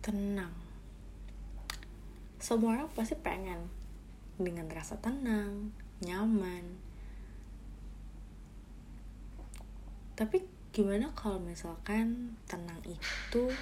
tenang. 0.00 0.52
Semua 2.40 2.80
orang 2.80 2.88
pasti 2.96 3.16
pengen 3.20 3.68
dengan 4.40 4.64
rasa 4.72 4.96
tenang, 4.96 5.76
nyaman. 6.00 6.80
Tapi 10.16 10.44
gimana 10.72 11.12
kalau 11.12 11.36
misalkan 11.40 12.36
tenang 12.48 12.80
itu 12.88 13.52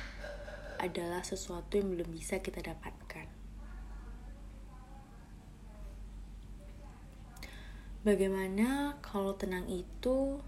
adalah 0.79 1.27
sesuatu 1.27 1.75
yang 1.75 1.91
belum 1.91 2.15
bisa 2.15 2.39
kita 2.39 2.63
dapatkan? 2.63 3.27
Bagaimana 8.07 8.95
kalau 9.03 9.35
tenang 9.35 9.67
itu 9.67 10.39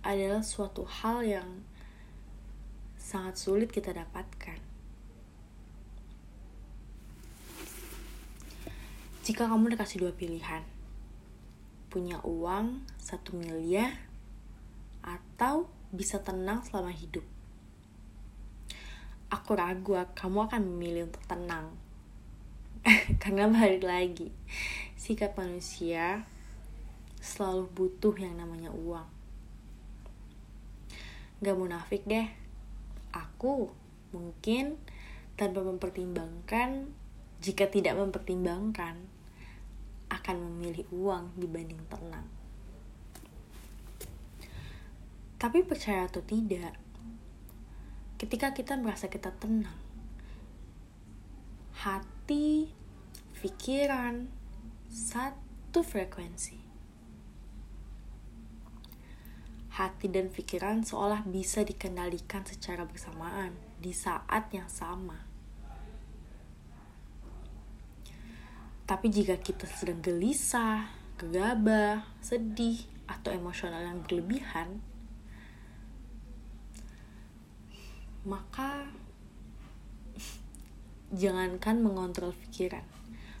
adalah 0.00 0.40
suatu 0.40 0.88
hal 0.88 1.22
yang 1.22 1.62
sangat 3.02 3.34
sulit 3.34 3.74
kita 3.74 3.90
dapatkan? 3.90 4.62
Jika 9.26 9.50
kamu 9.50 9.74
dikasih 9.74 10.06
dua 10.06 10.14
pilihan, 10.14 10.62
punya 11.90 12.22
uang 12.22 12.86
satu 12.98 13.34
miliar 13.34 13.90
atau 15.02 15.66
bisa 15.90 16.22
tenang 16.22 16.62
selama 16.62 16.94
hidup. 16.94 17.26
Aku 19.30 19.58
ragu 19.58 19.98
kamu 20.14 20.46
akan 20.46 20.62
memilih 20.62 21.10
untuk 21.10 21.22
tenang. 21.26 21.74
Karena 23.22 23.46
balik 23.46 23.86
lagi, 23.86 24.34
sikap 24.98 25.38
manusia 25.38 26.26
selalu 27.22 27.70
butuh 27.70 28.14
yang 28.18 28.34
namanya 28.34 28.74
uang. 28.74 29.06
Gak 31.42 31.58
munafik 31.58 32.02
deh, 32.10 32.26
aku 33.12 33.70
mungkin 34.16 34.80
tanpa 35.36 35.64
mempertimbangkan, 35.64 36.88
jika 37.40 37.68
tidak 37.68 37.96
mempertimbangkan, 37.96 38.98
akan 40.12 40.36
memilih 40.36 40.84
uang 40.92 41.32
dibanding 41.40 41.80
tenang. 41.88 42.28
Tapi 45.40 45.64
percaya 45.66 46.06
atau 46.06 46.22
tidak, 46.22 46.76
ketika 48.20 48.54
kita 48.54 48.78
merasa 48.78 49.10
kita 49.10 49.34
tenang, 49.34 49.80
hati, 51.82 52.70
pikiran, 53.42 54.30
satu 54.86 55.82
frekuensi. 55.82 56.71
Hati 59.72 60.12
dan 60.12 60.28
pikiran 60.28 60.84
seolah 60.84 61.24
bisa 61.24 61.64
dikendalikan 61.64 62.44
secara 62.44 62.84
bersamaan 62.84 63.56
di 63.80 63.96
saat 63.96 64.52
yang 64.52 64.68
sama. 64.68 65.16
Tapi 68.84 69.08
jika 69.08 69.40
kita 69.40 69.64
sedang 69.64 70.04
gelisah, 70.04 70.92
gegabah, 71.16 72.04
sedih, 72.20 72.84
atau 73.08 73.32
emosional 73.32 73.80
yang 73.80 74.04
berlebihan, 74.04 74.84
maka 78.28 78.92
jangankan 81.22 81.80
mengontrol 81.80 82.36
pikiran, 82.36 82.84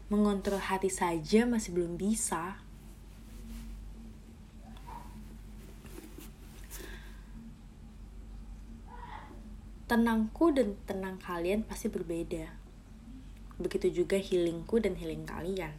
mengontrol 0.08 0.64
hati 0.64 0.88
saja 0.88 1.44
masih 1.44 1.76
belum 1.76 2.00
bisa. 2.00 2.61
Tenangku 9.92 10.56
dan 10.56 10.72
tenang 10.88 11.20
kalian 11.20 11.68
pasti 11.68 11.92
berbeda. 11.92 12.48
Begitu 13.60 13.92
juga 13.92 14.16
healingku 14.16 14.80
dan 14.80 14.96
healing 14.96 15.28
kalian. 15.28 15.76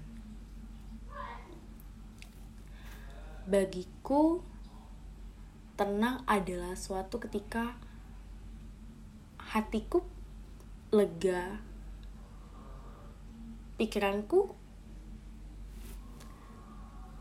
Bagiku, 3.50 4.46
tenang 5.74 6.22
adalah 6.30 6.78
suatu 6.78 7.18
ketika 7.18 7.74
hatiku 9.42 10.06
lega 10.94 11.58
pikiranku 13.82 14.54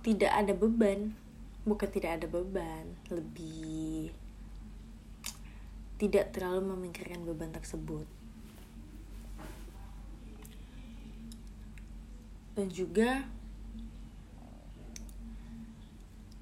tidak 0.05 0.33
ada 0.37 0.53
beban 0.53 1.17
bukan 1.65 1.89
tidak 1.89 2.21
ada 2.21 2.27
beban 2.29 3.01
lebih 3.09 4.13
tidak 6.03 6.35
terlalu 6.35 6.75
memikirkan 6.75 7.23
beban 7.23 7.55
tersebut 7.55 8.11
dan 12.59 12.67
juga 12.75 13.23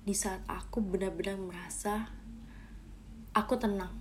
di 0.01 0.17
saat 0.17 0.41
aku 0.49 0.81
benar-benar 0.81 1.37
merasa 1.37 2.09
aku 3.37 3.61
tenang 3.61 3.93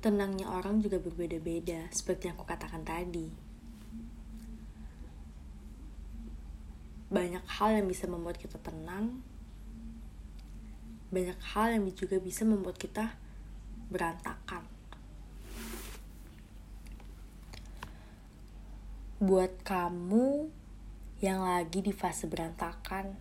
tenangnya 0.00 0.48
orang 0.48 0.80
juga 0.80 0.96
berbeda-beda, 0.96 1.92
seperti 1.92 2.32
yang 2.32 2.40
aku 2.40 2.48
katakan 2.48 2.80
tadi. 2.80 3.49
Banyak 7.10 7.42
hal 7.58 7.82
yang 7.82 7.86
bisa 7.90 8.06
membuat 8.06 8.38
kita 8.38 8.56
tenang, 8.62 9.18
banyak 11.10 11.36
hal 11.54 11.74
yang 11.74 11.82
juga 11.90 12.22
bisa 12.22 12.46
membuat 12.46 12.78
kita 12.78 13.18
berantakan. 13.90 14.62
Buat 19.20 19.52
kamu 19.66 20.48
yang 21.20 21.44
lagi 21.44 21.82
di 21.82 21.92
fase 21.92 22.24
berantakan, 22.30 23.18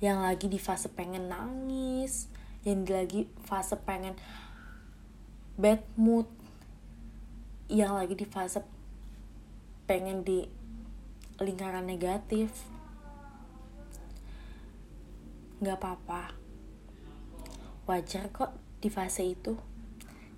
yang 0.00 0.24
lagi 0.24 0.48
di 0.48 0.58
fase 0.58 0.88
pengen 0.90 1.28
nangis, 1.28 2.26
yang 2.66 2.82
lagi 2.82 3.30
fase 3.46 3.78
pengen 3.78 4.18
bad 5.54 5.80
mood 5.94 6.26
yang 7.66 7.94
lagi 7.94 8.14
di 8.14 8.26
fase 8.26 8.62
pengen 9.86 10.22
di 10.22 10.46
lingkaran 11.40 11.84
negatif. 11.84 12.52
Nggak 15.60 15.76
apa-apa. 15.80 16.36
Wajar 17.88 18.28
kok 18.32 18.52
di 18.80 18.88
fase 18.88 19.24
itu. 19.24 19.56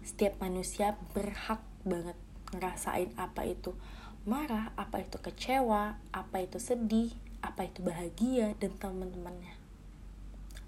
Setiap 0.03 0.41
manusia 0.42 0.97
berhak 1.12 1.60
banget 1.84 2.16
ngerasain 2.54 3.12
apa 3.20 3.44
itu 3.44 3.76
marah, 4.25 4.72
apa 4.76 5.04
itu 5.04 5.20
kecewa, 5.20 6.00
apa 6.12 6.36
itu 6.41 6.56
sedih, 6.60 7.12
apa 7.44 7.69
itu 7.69 7.84
bahagia 7.84 8.56
dan 8.56 8.72
teman-temannya. 8.76 9.54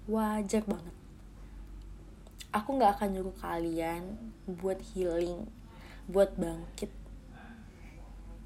Wajar 0.09 0.63
banget. 0.65 0.95
Aku 2.51 2.75
nggak 2.75 2.99
akan 2.99 3.09
nyuruh 3.15 3.37
kalian 3.39 4.19
buat 4.45 4.81
healing 4.91 5.47
buat 6.11 6.35
bangkit 6.35 6.91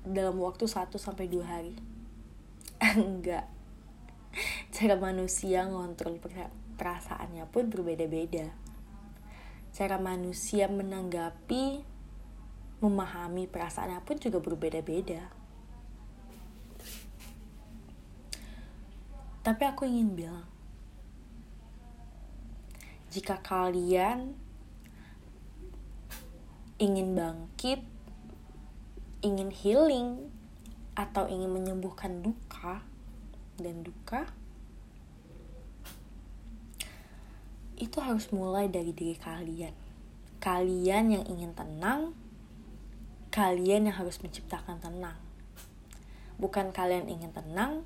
dalam 0.06 0.38
waktu 0.42 0.70
1 0.70 0.94
sampai 0.96 1.26
dua 1.26 1.46
hari. 1.46 1.76
Enggak. 3.02 3.50
Cara 4.70 4.96
manusia 5.00 5.64
ngontrol 5.66 6.20
perasaannya 6.76 7.48
pun 7.50 7.72
berbeda-beda. 7.72 8.52
Cara 9.72 10.00
manusia 10.00 10.68
menanggapi 10.68 11.84
memahami 12.84 13.48
perasaannya 13.48 14.04
pun 14.04 14.20
juga 14.20 14.44
berbeda-beda. 14.44 15.32
Tapi 19.46 19.64
aku 19.64 19.86
ingin 19.86 20.10
bilang 20.18 20.48
jika 23.14 23.40
kalian 23.40 24.36
ingin 26.76 27.16
bangkit, 27.16 27.80
ingin 29.26 29.50
healing, 29.50 30.30
atau 30.94 31.26
ingin 31.26 31.50
menyembuhkan 31.50 32.22
duka 32.22 32.86
dan 33.58 33.82
duka, 33.82 34.30
itu 37.76 37.98
harus 38.00 38.32
mulai 38.32 38.72
dari 38.72 38.96
diri 38.96 39.18
kalian. 39.20 39.76
Kalian 40.40 41.06
yang 41.12 41.26
ingin 41.28 41.52
tenang, 41.52 42.14
kalian 43.34 43.92
yang 43.92 43.98
harus 43.98 44.22
menciptakan 44.24 44.80
tenang. 44.80 45.18
Bukan 46.38 46.72
kalian 46.72 47.10
ingin 47.10 47.34
tenang, 47.34 47.84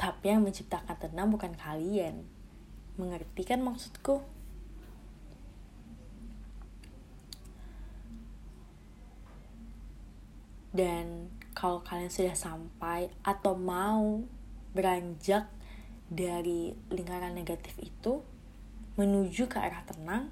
tapi 0.00 0.32
yang 0.32 0.46
menciptakan 0.46 0.96
tenang 0.96 1.28
bukan 1.28 1.52
kalian. 1.58 2.24
Mengerti 2.96 3.44
kan 3.44 3.60
maksudku? 3.60 4.24
Dan 10.78 11.34
kalau 11.58 11.82
kalian 11.82 12.06
sudah 12.06 12.38
sampai 12.38 13.10
atau 13.26 13.58
mau 13.58 14.22
beranjak 14.78 15.50
dari 16.06 16.70
lingkaran 16.94 17.34
negatif 17.34 17.74
itu 17.82 18.22
menuju 18.94 19.50
ke 19.50 19.58
arah 19.58 19.82
tenang 19.82 20.30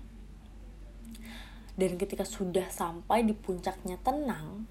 dan 1.77 1.99
ketika 1.99 2.23
sudah 2.23 2.71
sampai 2.71 3.27
di 3.27 3.35
puncaknya 3.35 3.99
tenang 4.01 4.65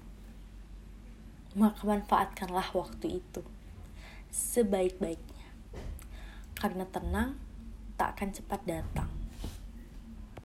maka 1.56 1.84
manfaatkanlah 1.88 2.72
waktu 2.76 3.20
itu 3.20 3.40
sebaik-baiknya. 4.28 5.48
Karena 6.52 6.84
tenang 6.84 7.40
tak 7.96 8.16
akan 8.16 8.28
cepat 8.32 8.60
datang 8.68 9.25